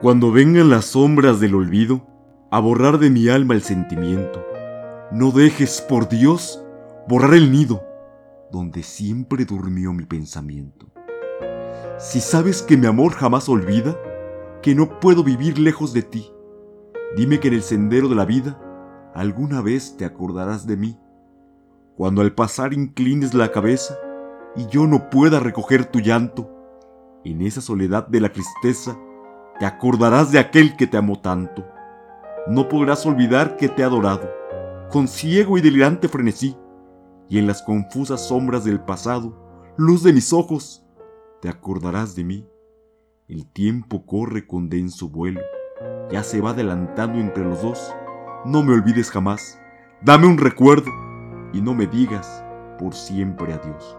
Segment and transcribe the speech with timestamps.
[0.00, 2.06] Cuando vengan las sombras del olvido
[2.50, 4.44] a borrar de mi alma el sentimiento,
[5.12, 6.62] no dejes, por Dios,
[7.08, 7.82] borrar el nido
[8.50, 10.86] donde siempre durmió mi pensamiento.
[11.98, 13.96] Si sabes que mi amor jamás olvida,
[14.62, 16.30] que no puedo vivir lejos de ti,
[17.16, 18.60] dime que en el sendero de la vida
[19.14, 20.98] alguna vez te acordarás de mí.
[21.96, 23.96] Cuando al pasar inclines la cabeza
[24.56, 26.50] y yo no pueda recoger tu llanto,
[27.24, 28.98] en esa soledad de la tristeza
[29.58, 31.64] te acordarás de aquel que te amó tanto.
[32.46, 34.30] No podrás olvidar que te he adorado,
[34.90, 36.56] con ciego y delirante frenesí,
[37.28, 40.84] y en las confusas sombras del pasado, luz de mis ojos,
[41.40, 42.48] te acordarás de mí.
[43.28, 45.40] El tiempo corre con denso vuelo,
[46.10, 47.94] ya se va adelantando entre los dos.
[48.44, 49.58] No me olvides jamás,
[50.02, 50.90] dame un recuerdo
[51.52, 52.44] y no me digas
[52.78, 53.96] por siempre adiós.